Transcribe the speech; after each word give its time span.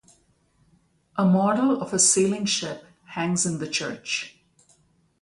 A 1.15 1.23
model 1.23 1.79
of 1.79 1.93
a 1.93 1.99
sailing 1.99 2.45
ship 2.45 2.85
hangs 3.05 3.45
in 3.45 3.59
the 3.59 3.67
church. 3.69 4.39